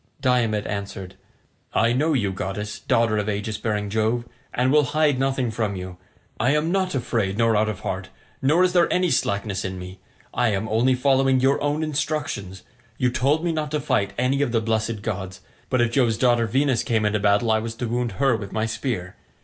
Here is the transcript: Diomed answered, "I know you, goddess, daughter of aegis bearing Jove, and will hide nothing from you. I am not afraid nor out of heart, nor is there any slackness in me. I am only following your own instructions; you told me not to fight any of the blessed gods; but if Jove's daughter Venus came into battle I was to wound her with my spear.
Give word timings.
Diomed 0.19 0.65
answered, 0.65 1.13
"I 1.75 1.93
know 1.93 2.13
you, 2.13 2.31
goddess, 2.31 2.79
daughter 2.79 3.19
of 3.19 3.29
aegis 3.29 3.59
bearing 3.59 3.87
Jove, 3.91 4.25
and 4.51 4.71
will 4.71 4.85
hide 4.97 5.19
nothing 5.19 5.51
from 5.51 5.75
you. 5.75 5.97
I 6.39 6.55
am 6.55 6.71
not 6.71 6.95
afraid 6.95 7.37
nor 7.37 7.55
out 7.55 7.69
of 7.69 7.81
heart, 7.81 8.09
nor 8.41 8.63
is 8.63 8.73
there 8.73 8.91
any 8.91 9.11
slackness 9.11 9.63
in 9.63 9.77
me. 9.77 9.99
I 10.33 10.47
am 10.53 10.67
only 10.67 10.95
following 10.95 11.39
your 11.39 11.61
own 11.61 11.83
instructions; 11.83 12.63
you 12.97 13.11
told 13.11 13.45
me 13.45 13.51
not 13.51 13.69
to 13.69 13.79
fight 13.79 14.13
any 14.17 14.41
of 14.41 14.51
the 14.51 14.59
blessed 14.59 15.03
gods; 15.03 15.41
but 15.69 15.81
if 15.81 15.91
Jove's 15.91 16.17
daughter 16.17 16.47
Venus 16.47 16.81
came 16.81 17.05
into 17.05 17.19
battle 17.19 17.51
I 17.51 17.59
was 17.59 17.75
to 17.75 17.87
wound 17.87 18.13
her 18.13 18.35
with 18.35 18.51
my 18.51 18.65
spear. 18.65 19.17